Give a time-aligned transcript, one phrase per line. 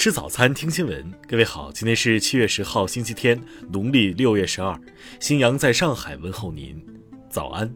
[0.00, 1.12] 吃早餐，听新闻。
[1.28, 3.38] 各位好，今天是七月十号，星期天，
[3.70, 4.74] 农历六月十二。
[5.20, 6.82] 新阳在上海问候您，
[7.28, 7.70] 早安。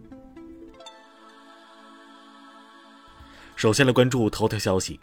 [3.57, 4.99] 首先来关注头条消息。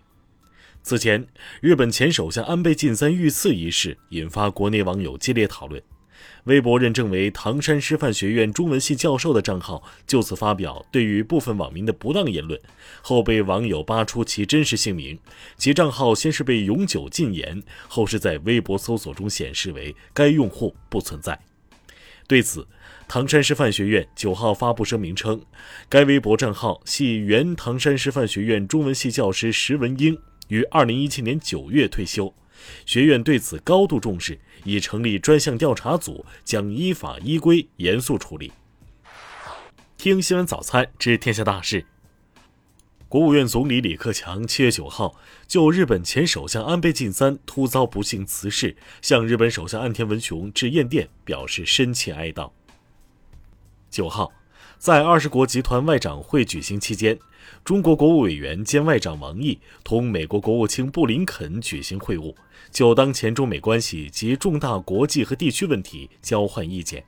[0.81, 1.23] 此前，
[1.61, 5.79] 日本前首相安倍晋三遇刺一事引发国内网友激烈讨论。
[6.45, 12.59] 微博认证为唐山师范学院中文系教授的账号就此发表对于部分网民的不当言论，
[13.01, 15.19] 后被网友扒出其真实姓名。
[15.57, 21.39] 其账号先是被永久禁言，后是在微博搜索中显示为该用户不存在。
[22.27, 22.65] 对此，
[23.09, 25.41] 唐山师范学院九号发布声明称，
[25.89, 30.17] 该微博账号系原唐山师范学院中文系教师石文英
[30.47, 32.33] 于二零一七年九月退休。
[32.85, 38.51] 学院对此高度重视，已成立专项调查组，将依法依规严肃处理。
[39.97, 41.85] 听新闻早餐知天下大事。
[43.07, 45.15] 国务院总理李克强七月九号
[45.45, 52.51] 就日本前首相安倍晋三突遭不幸辞世，向日本首相岸田文雄致唁电，表示深切哀悼。
[53.89, 54.31] 九号。
[54.81, 57.19] 在二十国集团外长会举行期间，
[57.63, 62.33] 中国国务委员兼外长王毅同美国国务卿布林肯举行会晤，
[62.71, 67.03] 就当前中美关系及重大国际和地区问题交换意见。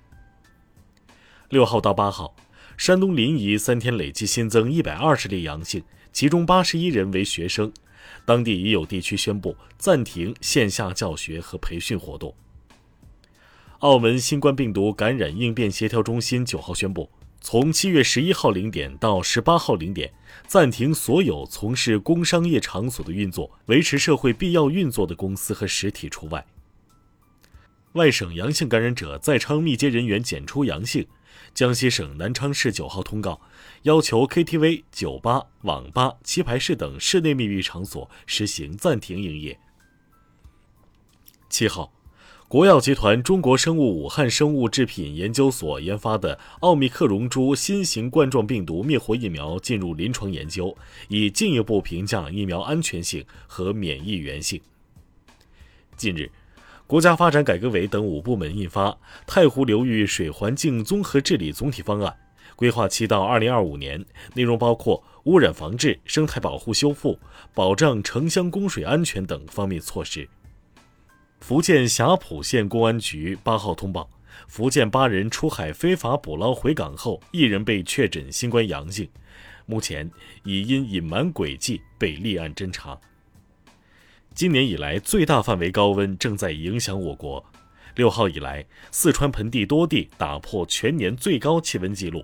[1.49, 2.35] 六号到八号，
[2.77, 7.73] 山东临沂三天累计新增一百二十例阳性，其中八十一人为学生，
[8.23, 12.35] 当地已有地区宣布暂停线下教学和培训活动。
[13.79, 17.09] 澳门新冠病毒感染应变协调中心九号宣布。
[17.45, 20.13] 从七月十一号零点到十八号零点，
[20.47, 26.45] 暂停所有从事工商业场所的运作，维持社会必要运作的公司和实体除外。
[27.91, 31.05] 外省阳性感染者在昌密接人员检出阳性，
[31.53, 33.41] 江西省南昌市九号通告，
[33.81, 39.59] 要求 KTV、酒吧、网吧、棋牌室等室内密闭场所实行暂停营业。
[41.49, 41.91] 七号。
[42.53, 50.77] 国药集团中国生物武汉生物制品研究所研发的奥密克戎株新型冠状病毒灭活疫苗进入临床研究，
[51.07, 54.61] 以进一步评价疫苗安全性和免疫原性。
[55.97, 56.29] 近日，
[56.85, 58.91] 国家发展改革委等五部门印发
[59.25, 62.15] 《太湖流域水环境综合治理总体方案》，
[62.55, 67.17] 规划期到二零二五年，内容包括污染防治、生态保护修复、
[67.55, 70.29] 保障城乡供水安全等方面措施。
[71.45, 74.09] 福建霞浦县公安局八号通报，
[74.47, 79.09] 福建八人出海非法捕捞回港后，一人被确诊新冠阳性，
[79.65, 80.09] 目前
[80.45, 82.97] 已因隐瞒轨迹被立案侦查。
[84.33, 87.45] 今年以来最大范围高温正在影响我国，
[87.97, 92.23] 六号以来，四川盆地多地打破全年最高气温记录，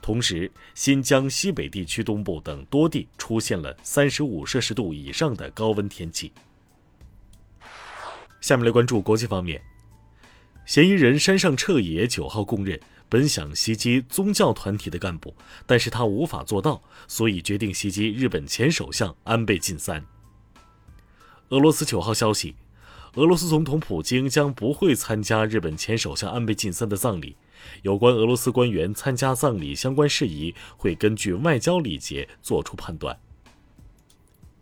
[0.00, 6.32] 同时新疆西北地区东部等多地出现了三十五摄氏度以上的高温天气。
[8.44, 9.62] 下面来关注国际方面，
[10.66, 12.78] 嫌疑人山上彻也九号供认，
[13.08, 15.34] 本想袭击宗教团体的干部，
[15.64, 20.04] 但是他无法做到，所以决定袭击日本前首相安倍晋三。
[21.48, 22.54] 俄罗斯九号消息，
[23.14, 27.38] 俄罗斯总统普京将不会参加日本前首相安倍晋三的葬礼，
[27.80, 33.18] 有关俄罗斯官员参加葬礼相关事宜，会根据外交礼节作出判断。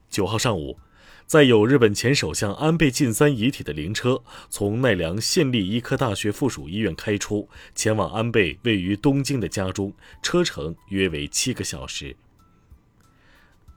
[0.09, 0.78] 九号上午。
[1.27, 12.15] 载有日本前首相安倍晋三遗体的灵车从奈良县立医科大学附属医院开出，前往安倍位于东京的家中，车程约为七个小时。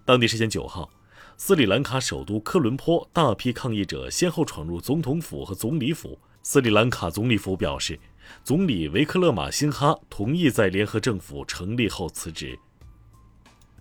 [0.04, 0.90] 当地时间九号，
[1.38, 6.20] 斯里兰卡首都科伦坡大批抗议者先后闯入总统府和总理府。
[6.44, 7.98] 斯里兰卡总理府表示，
[8.44, 12.60] 总理维克勒马辛哈同意在联合政府成立后辞职。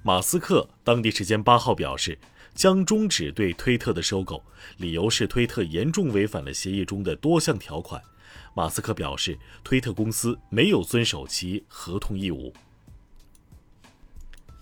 [0.04, 2.16] 马斯克当地时间八号表示。
[2.54, 4.42] 将终止对推特的收购，
[4.76, 8.00] 理由是推特严重违反了协议中的多项条款。
[8.54, 12.52] 马斯克表示，推特公司没有遵守其合同义务。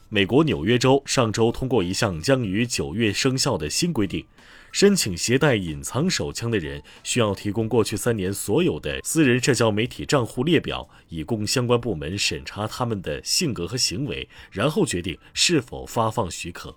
[0.08, 4.26] 美国纽约州上周通过一项将于九月生效的新规定，
[4.70, 16.76] 申请携带隐藏手枪的人需要提供过去三年所有的私人社交媒体账户列表，以供相关部门审查他们的性格和行为，然后决定是否发放许可。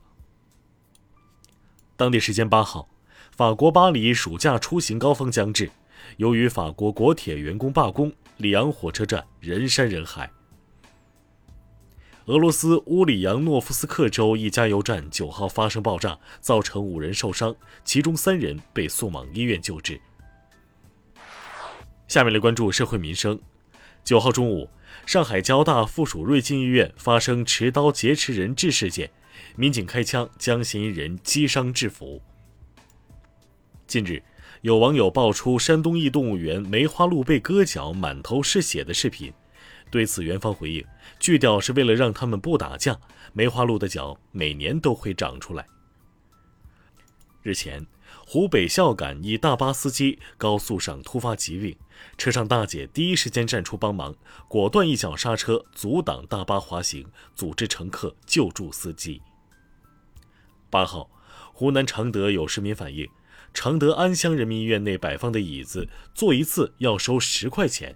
[1.98, 2.90] 当地时间八号，
[3.32, 5.70] 法国巴黎暑假出行高峰将至，
[6.18, 10.30] 由于法国国铁员工罢工，里昂火车站人山人海。
[12.26, 17.56] 俄罗斯乌里扬诺夫斯克州一加油站九号发生爆炸，造成五人受伤，
[17.86, 20.02] 其中三人被送往医院救治。
[22.08, 23.40] 下面来关注社会民生。
[24.04, 24.70] 九号中午，
[25.06, 29.12] 上海交大附属瑞金医院发生持刀劫持人质事件。
[29.56, 32.22] 民警开枪将嫌疑人击伤制服。
[33.88, 34.22] 近日，
[34.62, 39.32] 有网友爆出山东一动物园梅花鹿被割脚、满头是血的视频。
[39.92, 40.86] 对此，园方回应，
[41.20, 43.00] 锯掉是为了让它们不打架。
[43.34, 45.66] 梅花鹿的脚每年都会长出来。
[47.44, 47.86] 日前，
[48.26, 51.78] 湖北孝感一大巴司机高速上突发疾病，
[52.18, 54.16] 车上大姐第一时间站出帮忙，
[54.48, 57.06] 果断一脚刹车阻挡大巴滑行，
[57.36, 59.22] 组织乘客救助司机。
[60.70, 61.10] 八号，
[61.54, 63.08] 湖南常德有市民反映，
[63.54, 67.96] 常德安乡人民医院内摆放的椅子坐一次要收十块钱。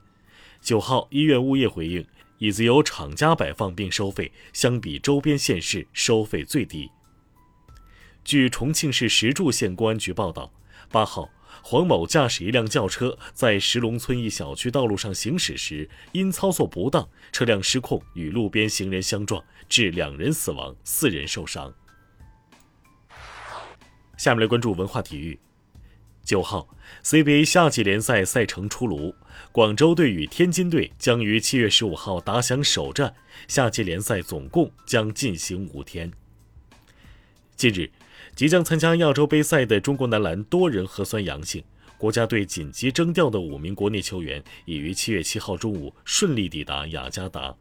[0.62, 2.06] 九号，医院物业回应，
[2.38, 6.90] 椅子由厂家摆放并收费，相比周边县市收费最低。
[8.30, 10.54] 据重庆市石柱县公安局报道，
[10.92, 11.32] 八号，
[11.64, 21.74] 黄某驾驶一辆轿车在石龙村一小区道路上行驶时，因操作不当，车辆失控与路边行人相撞，致两人死亡，四人受伤。
[24.16, 25.40] 下面来关注文化体育。
[26.24, 26.70] 九号
[27.04, 29.16] ，CBA 夏季联赛赛程出炉，
[29.52, 33.16] 广州队与天津队将于七月十五号打响首战。
[33.48, 36.12] 夏季联赛总共将进行五天。
[37.56, 37.92] 近日，
[38.36, 41.64] 即将参加亚洲杯赛的中国男篮多人核酸阳性，
[41.98, 47.56] 国家队紧急征调的五名国内球员已于七月七号中午顺利抵达雅加达。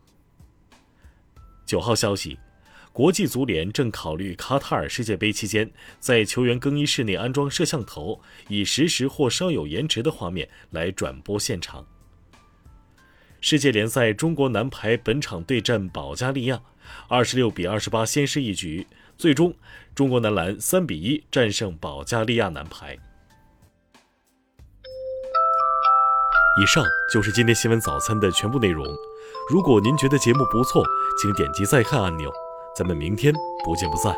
[1.66, 2.38] 九号消息。
[2.90, 5.70] 国际足联正考虑卡塔尔世界杯期间
[6.00, 11.86] 在球员更衣室内安装摄像头，以实时或稍有延迟的画面来转播现场。
[13.40, 16.60] 世界联赛中国男排本场对阵保加利亚，
[17.06, 18.84] 二十六比二十八先失一局，
[19.18, 19.52] 最终
[19.96, 22.96] 中国男篮三比一战胜保加利亚男排。
[26.60, 28.86] 以上就是今天新闻早餐的全部内容。
[29.50, 30.84] 如果您觉得节目不错，
[31.20, 32.30] 请点击再看按钮。
[32.76, 33.34] 咱们明天
[33.64, 34.14] 不见不散。